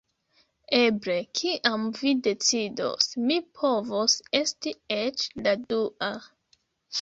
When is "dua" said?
5.69-6.11